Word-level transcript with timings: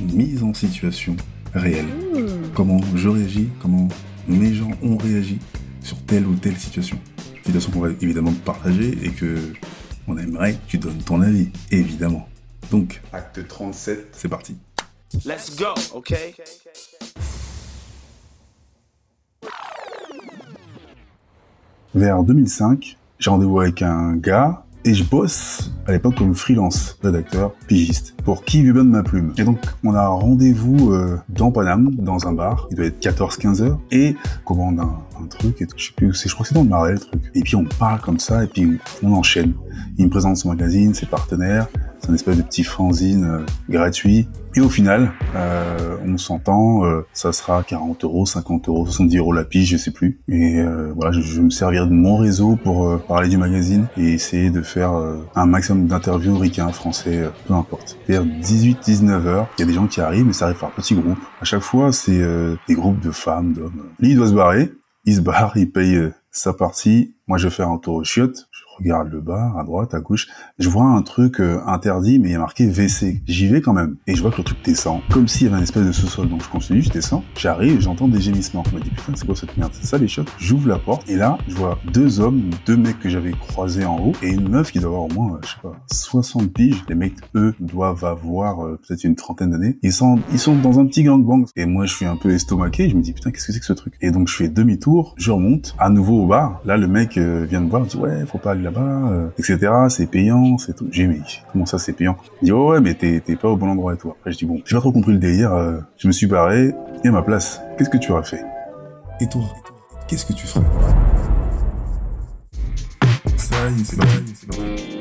Mise 0.00 0.42
en 0.42 0.54
situation 0.54 1.16
réelle. 1.54 1.86
Comment 2.54 2.80
je 2.94 3.08
réagis, 3.08 3.48
comment 3.60 3.88
mes 4.26 4.54
gens 4.54 4.70
ont 4.82 4.96
réagi 4.96 5.38
sur 5.82 5.98
telle 6.04 6.26
ou 6.26 6.34
telle 6.34 6.56
situation. 6.56 6.98
Situation 7.44 7.72
qu'on 7.72 7.80
va 7.80 7.90
évidemment 8.00 8.32
partager 8.44 8.96
et 9.02 9.10
que 9.10 9.36
on 10.06 10.16
aimerait 10.16 10.54
que 10.54 10.66
tu 10.66 10.78
donnes 10.78 11.02
ton 11.02 11.20
avis, 11.20 11.50
évidemment. 11.70 12.28
Donc, 12.70 13.00
Acte 13.12 13.46
37. 13.46 14.08
c'est 14.12 14.28
parti. 14.28 14.56
Let's 15.24 15.56
go, 15.56 15.74
okay? 15.94 16.34
Vers 21.94 22.22
2005, 22.22 22.96
j'ai 23.18 23.30
rendez-vous 23.30 23.60
avec 23.60 23.82
un 23.82 24.16
gars 24.16 24.64
et 24.84 24.94
je 24.94 25.04
bosse 25.04 25.72
à 25.86 25.92
l'époque 25.92 26.16
comme 26.16 26.34
freelance, 26.34 26.98
rédacteur, 27.02 27.52
pigiste, 27.66 28.14
pour 28.24 28.44
qui 28.44 28.62
lui 28.62 28.72
donne 28.72 28.90
ma 28.90 29.02
plume. 29.02 29.32
Et 29.38 29.44
donc, 29.44 29.58
on 29.84 29.94
a 29.94 30.06
rendez-vous 30.06 30.92
euh, 30.92 31.18
dans 31.28 31.50
Paname, 31.50 31.94
dans 31.94 32.26
un 32.26 32.32
bar, 32.32 32.66
il 32.70 32.76
doit 32.76 32.86
être 32.86 33.00
14-15 33.00 33.62
heures, 33.62 33.80
et 33.90 34.16
commande 34.44 34.80
un, 34.80 34.98
un 35.22 35.26
truc, 35.26 35.60
et 35.60 35.66
tout, 35.66 35.76
je 35.76 35.86
sais 35.86 35.92
plus 35.96 36.08
où 36.08 36.12
c'est, 36.12 36.28
je 36.28 36.34
crois 36.34 36.44
que 36.44 36.48
c'est 36.48 36.54
dans 36.54 36.62
le 36.62 36.68
Marais, 36.68 36.92
le 36.92 36.98
truc. 36.98 37.22
Et 37.34 37.42
puis 37.42 37.56
on 37.56 37.64
parle 37.64 38.00
comme 38.00 38.18
ça, 38.18 38.44
et 38.44 38.46
puis 38.46 38.78
on 39.02 39.12
enchaîne. 39.12 39.54
Il 39.98 40.06
me 40.06 40.10
présente 40.10 40.36
son 40.36 40.50
magazine, 40.50 40.94
ses 40.94 41.06
partenaires, 41.06 41.68
c'est 42.00 42.10
un 42.10 42.14
espèce 42.14 42.36
de 42.36 42.42
petit 42.42 42.64
fanzine 42.64 43.24
euh, 43.24 43.46
gratuit. 43.68 44.28
Et 44.56 44.60
au 44.60 44.68
final, 44.68 45.12
euh, 45.36 45.96
on 46.04 46.18
s'entend, 46.18 46.84
euh, 46.84 47.06
ça 47.12 47.32
sera 47.32 47.62
40 47.62 48.02
euros, 48.04 48.26
50 48.26 48.68
euros, 48.68 48.84
70 48.84 49.18
euros 49.18 49.32
la 49.32 49.44
pige, 49.44 49.68
je 49.68 49.76
sais 49.76 49.92
plus. 49.92 50.20
Et 50.28 50.58
euh, 50.58 50.92
voilà, 50.94 51.12
je, 51.12 51.20
je 51.20 51.36
vais 51.36 51.42
me 51.42 51.50
servir 51.50 51.86
de 51.86 51.92
mon 51.92 52.16
réseau 52.16 52.56
pour 52.56 52.88
euh, 52.88 52.96
parler 52.96 53.28
du 53.28 53.36
magazine 53.36 53.86
et 53.96 54.12
essayer 54.14 54.50
de 54.50 54.62
faire 54.62 54.94
euh, 54.94 55.18
un 55.36 55.46
maximum 55.46 55.86
d'interviews 55.86 56.36
ricains, 56.36 56.72
français, 56.72 57.28
peu 57.46 57.54
importe. 57.54 57.96
Vers 58.08 58.24
18-19 58.24 59.26
heures, 59.26 59.48
il 59.58 59.60
y 59.60 59.64
a 59.64 59.66
des 59.66 59.74
gens 59.74 59.86
qui 59.86 60.00
arrivent, 60.00 60.26
mais 60.26 60.32
ça 60.32 60.46
arrive 60.46 60.58
par 60.58 60.72
petits 60.72 60.94
groupes. 60.94 61.18
À 61.40 61.44
chaque 61.44 61.62
fois, 61.62 61.92
c'est 61.92 62.20
des 62.66 62.74
groupes 62.74 63.00
de 63.00 63.10
femmes, 63.10 63.52
d'hommes. 63.52 63.84
Lui, 64.00 64.10
il 64.10 64.16
doit 64.16 64.28
se 64.28 64.34
barrer. 64.34 64.72
Il 65.04 65.14
se 65.14 65.20
barre, 65.20 65.56
il 65.56 65.70
paye 65.70 66.10
sa 66.30 66.52
partie. 66.52 67.14
Moi, 67.26 67.38
je 67.38 67.48
fais 67.48 67.62
un 67.62 67.78
tour 67.78 67.94
aux 67.94 68.04
chiottes. 68.04 68.48
Regarde 68.80 69.10
le 69.12 69.20
bar, 69.20 69.58
à 69.58 69.64
droite, 69.64 69.94
à 69.94 70.00
gauche. 70.00 70.28
Je 70.58 70.68
vois 70.68 70.84
un 70.84 71.02
truc 71.02 71.40
euh, 71.40 71.60
interdit, 71.66 72.18
mais 72.18 72.28
il 72.28 72.32
y 72.32 72.36
a 72.36 72.38
marqué 72.38 72.66
WC. 72.66 73.22
J'y 73.26 73.46
vais 73.46 73.60
quand 73.60 73.72
même. 73.72 73.96
Et 74.06 74.14
je 74.14 74.22
vois 74.22 74.30
que 74.30 74.38
le 74.38 74.44
truc 74.44 74.58
descend. 74.64 75.00
Comme 75.10 75.28
s'il 75.28 75.46
y 75.46 75.50
avait 75.50 75.58
un 75.58 75.62
espèce 75.62 75.86
de 75.86 75.92
sous-sol. 75.92 76.28
Donc 76.28 76.42
je 76.42 76.48
continue, 76.48 76.82
je 76.82 76.90
descends. 76.90 77.24
J'arrive 77.36 77.80
j'entends 77.80 78.08
des 78.08 78.20
gémissements. 78.20 78.62
Je 78.70 78.76
me 78.76 78.80
dis, 78.80 78.90
putain, 78.90 79.12
c'est 79.14 79.26
quoi 79.26 79.36
cette 79.36 79.56
merde? 79.56 79.72
C'est 79.74 79.86
ça 79.86 79.98
les 79.98 80.08
chiottes? 80.08 80.32
J'ouvre 80.38 80.68
la 80.68 80.78
porte. 80.78 81.08
Et 81.08 81.16
là, 81.16 81.38
je 81.48 81.54
vois 81.54 81.78
deux 81.92 82.20
hommes, 82.20 82.50
deux 82.66 82.76
mecs 82.76 82.98
que 82.98 83.08
j'avais 83.08 83.32
croisés 83.32 83.84
en 83.84 83.98
haut, 83.98 84.12
et 84.22 84.28
une 84.30 84.48
meuf 84.48 84.72
qui 84.72 84.78
doit 84.78 84.88
avoir 84.88 85.04
au 85.04 85.08
moins, 85.08 85.34
euh, 85.34 85.38
je 85.42 85.48
sais 85.48 85.60
pas, 85.62 85.72
60 85.92 86.52
piges. 86.52 86.84
Les 86.88 86.94
mecs, 86.94 87.14
eux, 87.34 87.54
doivent 87.60 88.04
avoir 88.04 88.64
euh, 88.64 88.78
peut-être 88.86 89.04
une 89.04 89.14
trentaine 89.14 89.50
d'années. 89.50 89.78
Ils 89.82 89.92
sont, 89.92 90.18
ils 90.32 90.38
sont 90.38 90.56
dans 90.56 90.78
un 90.78 90.86
petit 90.86 91.02
gangbang. 91.02 91.46
Et 91.56 91.66
moi, 91.66 91.86
je 91.86 91.94
suis 91.94 92.06
un 92.06 92.16
peu 92.16 92.30
estomaqué. 92.30 92.88
Je 92.88 92.96
me 92.96 93.02
dis, 93.02 93.12
putain, 93.12 93.30
qu'est-ce 93.30 93.46
que 93.46 93.52
c'est 93.52 93.60
que 93.60 93.66
ce 93.66 93.72
truc? 93.72 93.94
Et 94.00 94.10
donc, 94.10 94.28
je 94.28 94.36
fais 94.36 94.48
demi-tour, 94.48 95.14
je 95.16 95.30
remonte, 95.30 95.74
à 95.78 95.90
nouveau 95.90 96.24
au 96.24 96.26
bar. 96.26 96.60
Là, 96.64 96.76
le 96.76 96.88
mec 96.88 97.16
euh, 97.16 97.46
vient 97.48 97.60
me 97.60 97.68
voir, 97.68 97.82
il 97.82 97.84
me 97.84 97.90
dit, 97.90 97.96
ouais, 97.96 98.26
faut 98.26 98.38
pas 98.38 98.52
aller 98.52 98.62
là-bas, 98.70 99.10
euh, 99.10 99.28
etc. 99.38 99.72
C'est 99.88 100.06
payant, 100.06 100.58
c'est 100.58 100.74
tout. 100.74 100.88
J'ai 100.90 101.06
dit, 101.06 101.14
mais 101.18 101.20
comment 101.52 101.66
ça, 101.66 101.78
c'est 101.78 101.92
payant? 101.92 102.16
Il 102.42 102.46
dit, 102.46 102.52
oh, 102.52 102.70
ouais, 102.70 102.80
mais 102.80 102.94
t'es, 102.94 103.20
t'es 103.20 103.36
pas 103.36 103.48
au 103.48 103.56
bon 103.56 103.68
endroit 103.68 103.94
et 103.94 103.96
tout. 103.96 104.10
Après, 104.10 104.32
je 104.32 104.38
dis, 104.38 104.46
bon, 104.46 104.60
j'ai 104.64 104.74
pas 104.76 104.80
trop 104.80 104.92
compris 104.92 105.12
le 105.12 105.18
délire. 105.18 105.52
euh, 105.52 105.78
je 105.96 106.06
me 106.06 106.12
suis 106.12 106.26
barré. 106.26 106.74
Et 107.04 107.08
à 107.08 107.12
ma 107.12 107.22
place, 107.22 107.60
qu'est-ce 107.76 107.90
que 107.90 107.96
tu 107.98 108.12
aurais 108.12 108.24
fait? 108.24 108.44
Et 109.20 109.26
toi, 109.28 109.42
qu'est-ce 110.06 110.26
que 110.26 110.32
tu 110.32 110.46
ferais? 110.46 110.64
Ça 113.36 113.56
y 113.70 113.80
est, 113.80 113.84
c'est 113.84 113.96
parti. 113.96 114.98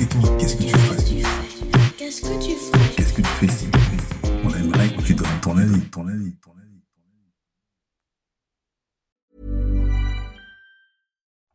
Et 0.00 0.06
toi, 0.06 0.20
qu'est-ce 0.38 0.56
que 0.56 0.62
tu 0.62 0.68
ferais? 0.76 0.96
Qu'est-ce 1.98 2.22
que 2.22 2.42
tu 2.42 2.50
ferais? 2.54 2.88
Qu'est-ce 2.96 3.12
que 3.12 3.22
tu 3.22 3.28
fais? 3.28 3.66
On 4.44 4.50
aimerait 4.50 4.88
que 4.88 5.02
tu 5.02 5.14
donnes 5.14 5.26
ton 5.40 5.56
avis, 5.56 5.80
ton 5.90 6.06
avis, 6.06 6.34
ton 6.42 6.50
avis. 6.52 6.61